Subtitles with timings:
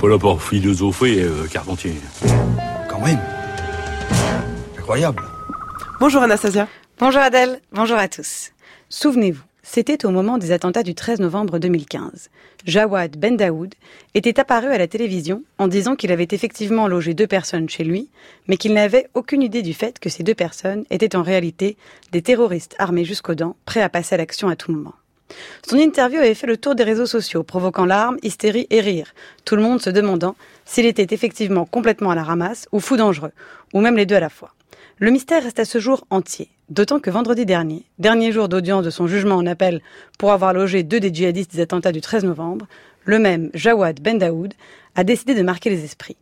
[0.00, 1.92] pas là pour philosopher, euh, Carpentier.
[2.88, 3.18] Quand même.
[4.78, 5.22] Incroyable.
[6.00, 6.68] Bonjour Anastasia.
[6.98, 8.52] Bonjour Adèle, bonjour à tous.
[8.88, 12.30] Souvenez-vous, c'était au moment des attentats du 13 novembre 2015.
[12.64, 13.74] Jawad Ben Daoud
[14.14, 18.08] était apparu à la télévision en disant qu'il avait effectivement logé deux personnes chez lui,
[18.48, 21.76] mais qu'il n'avait aucune idée du fait que ces deux personnes étaient en réalité
[22.12, 24.94] des terroristes armés jusqu'aux dents, prêts à passer à l'action à tout moment.
[25.66, 29.56] Son interview avait fait le tour des réseaux sociaux, provoquant larmes, hystérie et rire, tout
[29.56, 33.32] le monde se demandant s'il était effectivement complètement à la ramasse ou fou dangereux,
[33.72, 34.54] ou même les deux à la fois.
[34.98, 38.90] Le mystère reste à ce jour entier, d'autant que vendredi dernier, dernier jour d'audience de
[38.90, 39.80] son jugement en appel
[40.18, 42.66] pour avoir logé deux des djihadistes des attentats du 13 novembre,
[43.04, 44.52] le même Jawad Ben Daoud
[44.94, 46.16] a décidé de marquer les esprits.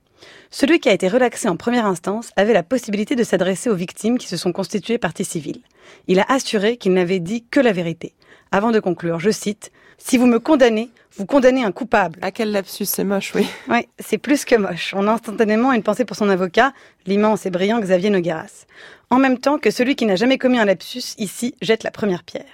[0.50, 4.16] Celui qui a été relaxé en première instance avait la possibilité de s'adresser aux victimes
[4.16, 5.60] qui se sont constituées partie civile.
[6.06, 8.14] Il a assuré qu'il n'avait dit que la vérité,
[8.50, 12.18] avant de conclure, je cite, Si vous me condamnez, vous condamnez un coupable.
[12.22, 13.46] À quel lapsus, c'est moche, oui.
[13.68, 14.94] Oui, c'est plus que moche.
[14.96, 16.72] On a instantanément une pensée pour son avocat,
[17.06, 18.66] l'immense et brillant Xavier Nogueras.
[19.10, 22.24] En même temps que celui qui n'a jamais commis un lapsus, ici, jette la première
[22.24, 22.44] pierre.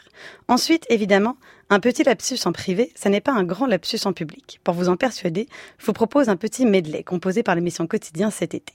[0.48, 1.37] Ensuite, évidemment,
[1.70, 4.61] un petit lapsus en privé, ça n'est pas un grand lapsus en public.
[4.65, 8.55] Pour vous en persuader, je vous propose un petit medley composé par l'émission Quotidien cet
[8.55, 8.73] été.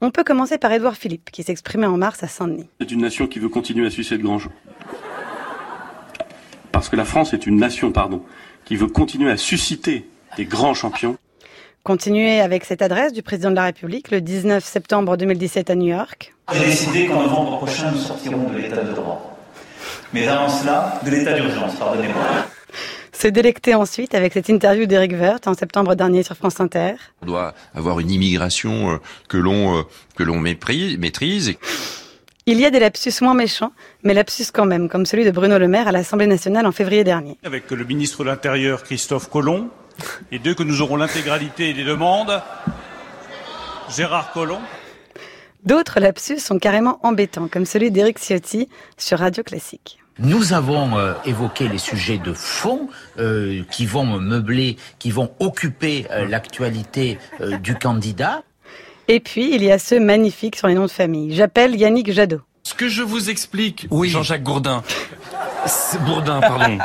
[0.00, 2.68] On peut commencer par Édouard Philippe, qui s'exprimait en mars à Saint-Denis.
[2.80, 4.52] C'est une nation qui veut continuer à sucer de grands jours.
[6.72, 8.22] Parce que la France est une nation, pardon,
[8.64, 11.16] qui veut continuer à susciter des grands champions.
[11.82, 15.88] Continuer avec cette adresse du président de la République le 19 septembre 2017 à New
[15.88, 16.34] York.
[16.52, 19.38] J'ai décidé qu'en novembre prochain, nous sortirons de l'état de droit.
[20.12, 22.22] Mais avant cela, de l'état d'urgence, pardonnez-moi.
[23.20, 26.92] Se délecter ensuite avec cette interview d'Éric Woerth en septembre dernier sur France Inter.
[27.22, 28.96] On doit avoir une immigration euh,
[29.28, 29.82] que l'on euh,
[30.14, 31.54] que l'on méprise- maîtrise.
[32.46, 33.72] Il y a des lapsus moins méchants,
[34.04, 37.02] mais lapsus quand même, comme celui de Bruno Le Maire à l'Assemblée nationale en février
[37.02, 37.36] dernier.
[37.44, 39.68] avec le ministre de l'Intérieur Christophe Colomb,
[40.30, 42.40] et dès que nous aurons l'intégralité des demandes,
[43.96, 44.60] Gérard Collomb.
[45.68, 49.98] D'autres lapsus sont carrément embêtants, comme celui d'Éric Ciotti sur Radio Classique.
[50.18, 56.06] Nous avons euh, évoqué les sujets de fond euh, qui vont meubler, qui vont occuper
[56.10, 58.44] euh, l'actualité euh, du candidat.
[59.08, 61.36] Et puis, il y a ceux magnifiques sur les noms de famille.
[61.36, 62.40] J'appelle Yannick Jadot.
[62.62, 64.82] Ce que je vous explique, Jean-Jacques Gourdin.
[66.06, 66.78] Bourdin, pardon.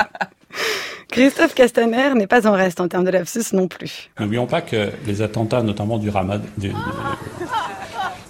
[1.07, 4.09] Christophe Castaner n'est pas en reste en termes de lapsus non plus.
[4.19, 6.73] N'oublions pas que les attentats, notamment du Ramad, du,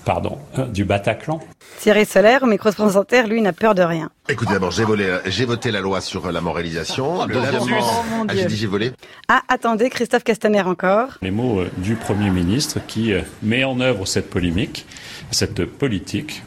[0.06, 1.40] pardon, euh, du Bataclan,
[1.80, 4.10] Thierry Solaire, de France Inter, lui, n'a peur de rien.
[4.30, 7.26] Écoutez, d'abord, j'ai volé, j'ai voté la loi sur la moralisation.
[7.26, 7.80] Le Deuxièmement.
[7.82, 8.92] Oh, ah, j'ai dit j'ai volé.
[9.28, 11.18] Ah, attendez, Christophe Castaner encore.
[11.22, 14.86] les mots euh, du Premier ministre qui euh, met en œuvre cette polémique,
[15.32, 16.44] cette politique.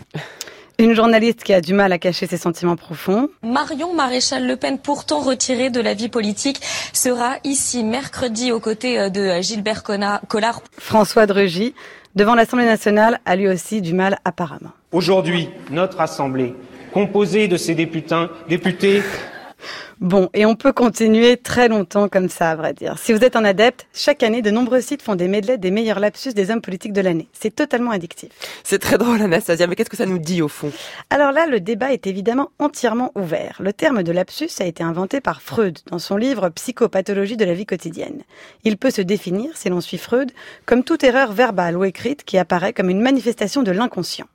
[0.78, 3.30] Une journaliste qui a du mal à cacher ses sentiments profonds.
[3.42, 6.60] Marion Maréchal Le Pen, pourtant retirée de la vie politique,
[6.92, 10.62] sera ici mercredi aux côtés euh, de Gilbert Collard.
[10.78, 11.74] François Drugy,
[12.16, 14.72] devant l'Assemblée nationale, a lui aussi du mal apparemment.
[14.90, 16.54] Aujourd'hui, notre Assemblée,
[16.92, 19.02] composée de ces députés, députés
[20.00, 22.98] Bon, et on peut continuer très longtemps comme ça, à vrai dire.
[22.98, 26.00] Si vous êtes un adepte, chaque année, de nombreux sites font des medleys des meilleurs
[26.00, 27.28] lapsus des hommes politiques de l'année.
[27.32, 28.28] C'est totalement addictif.
[28.62, 30.70] C'est très drôle, Anastasia, mais qu'est-ce que ça nous dit au fond?
[31.08, 33.56] Alors là, le débat est évidemment entièrement ouvert.
[33.58, 37.54] Le terme de lapsus a été inventé par Freud dans son livre Psychopathologie de la
[37.54, 38.20] vie quotidienne.
[38.64, 40.30] Il peut se définir, si l'on suit Freud,
[40.66, 44.26] comme toute erreur verbale ou écrite qui apparaît comme une manifestation de l'inconscient.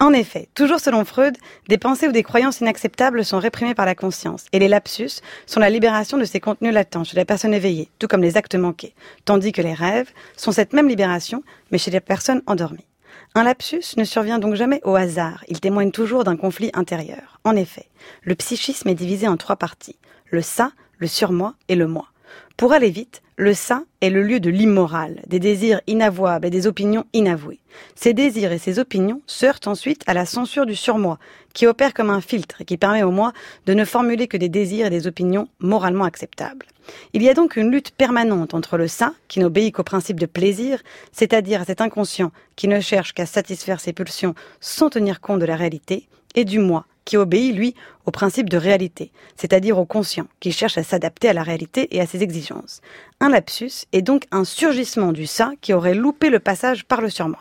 [0.00, 1.36] En effet, toujours selon Freud,
[1.68, 5.60] des pensées ou des croyances inacceptables sont réprimées par la conscience, et les lapsus sont
[5.60, 8.94] la libération de ces contenus latents chez la personne éveillée, tout comme les actes manqués,
[9.24, 12.86] tandis que les rêves sont cette même libération, mais chez les personnes endormies.
[13.34, 17.38] Un lapsus ne survient donc jamais au hasard, il témoigne toujours d'un conflit intérieur.
[17.44, 17.86] En effet,
[18.22, 19.96] le psychisme est divisé en trois parties,
[20.30, 22.09] le ça, le surmoi et le moi.
[22.56, 26.66] Pour aller vite, le ça est le lieu de l'immoral, des désirs inavouables et des
[26.66, 27.60] opinions inavouées.
[27.94, 31.18] Ces désirs et ces opinions se heurtent ensuite à la censure du surmoi,
[31.54, 33.32] qui opère comme un filtre et qui permet au moi
[33.64, 36.66] de ne formuler que des désirs et des opinions moralement acceptables.
[37.14, 40.26] Il y a donc une lutte permanente entre le ça, qui n'obéit qu'au principe de
[40.26, 40.82] plaisir,
[41.12, 45.46] c'est-à-dire à cet inconscient qui ne cherche qu'à satisfaire ses pulsions sans tenir compte de
[45.46, 47.74] la réalité, et du moi, qui obéit, lui,
[48.06, 52.00] au principe de réalité, c'est-à-dire au conscient, qui cherche à s'adapter à la réalité et
[52.00, 52.80] à ses exigences.
[53.20, 57.10] Un lapsus est donc un surgissement du ça qui aurait loupé le passage par le
[57.10, 57.40] surmoi.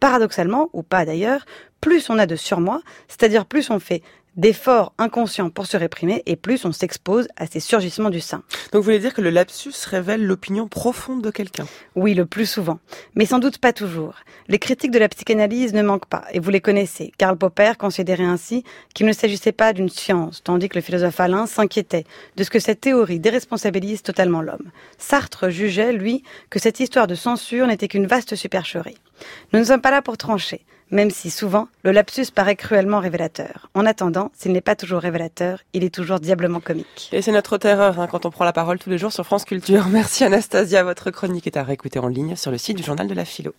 [0.00, 1.44] Paradoxalement, ou pas d'ailleurs,
[1.80, 4.02] plus on a de surmoi, c'est-à-dire plus on fait
[4.36, 8.42] d'efforts inconscients pour se réprimer et plus on s'expose à ces surgissements du sein.
[8.72, 11.66] Donc vous voulez dire que le lapsus révèle l'opinion profonde de quelqu'un?
[11.96, 12.78] Oui, le plus souvent.
[13.14, 14.14] Mais sans doute pas toujours.
[14.48, 17.12] Les critiques de la psychanalyse ne manquent pas, et vous les connaissez.
[17.18, 21.46] Karl Popper considérait ainsi qu'il ne s'agissait pas d'une science, tandis que le philosophe Alain
[21.46, 22.04] s'inquiétait
[22.36, 24.70] de ce que cette théorie déresponsabilise totalement l'homme.
[24.98, 28.98] Sartre jugeait, lui, que cette histoire de censure n'était qu'une vaste supercherie.
[29.52, 33.68] Nous ne sommes pas là pour trancher, même si souvent le lapsus paraît cruellement révélateur.
[33.74, 37.08] En attendant, s'il n'est pas toujours révélateur, il est toujours diablement comique.
[37.12, 39.44] Et c'est notre terreur hein, quand on prend la parole tous les jours sur France
[39.44, 39.88] Culture.
[39.90, 43.14] Merci Anastasia, votre chronique est à réécouter en ligne sur le site du journal de
[43.14, 43.54] la philo.